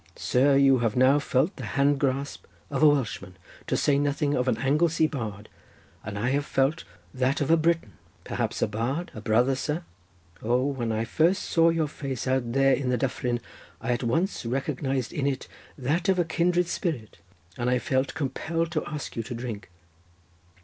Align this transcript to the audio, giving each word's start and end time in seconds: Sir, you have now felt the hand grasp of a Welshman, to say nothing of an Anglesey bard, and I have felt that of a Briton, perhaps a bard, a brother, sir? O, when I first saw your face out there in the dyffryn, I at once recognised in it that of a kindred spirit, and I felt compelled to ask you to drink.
Sir, 0.15 0.55
you 0.55 0.79
have 0.79 0.95
now 0.95 1.19
felt 1.19 1.55
the 1.57 1.63
hand 1.77 1.99
grasp 1.99 2.47
of 2.71 2.81
a 2.81 2.89
Welshman, 2.89 3.37
to 3.67 3.77
say 3.77 3.99
nothing 3.99 4.33
of 4.33 4.47
an 4.47 4.57
Anglesey 4.57 5.05
bard, 5.05 5.47
and 6.03 6.17
I 6.17 6.31
have 6.31 6.43
felt 6.43 6.85
that 7.13 7.39
of 7.39 7.51
a 7.51 7.55
Briton, 7.57 7.93
perhaps 8.23 8.63
a 8.63 8.67
bard, 8.67 9.11
a 9.13 9.21
brother, 9.21 9.53
sir? 9.55 9.83
O, 10.41 10.65
when 10.65 10.91
I 10.91 11.05
first 11.05 11.43
saw 11.43 11.69
your 11.69 11.87
face 11.87 12.25
out 12.25 12.53
there 12.53 12.73
in 12.73 12.89
the 12.89 12.97
dyffryn, 12.97 13.41
I 13.79 13.91
at 13.93 14.01
once 14.01 14.43
recognised 14.43 15.13
in 15.13 15.27
it 15.27 15.47
that 15.77 16.09
of 16.09 16.17
a 16.17 16.25
kindred 16.25 16.67
spirit, 16.67 17.19
and 17.55 17.69
I 17.69 17.77
felt 17.77 18.15
compelled 18.15 18.71
to 18.71 18.83
ask 18.85 19.15
you 19.15 19.21
to 19.21 19.35
drink. 19.35 19.69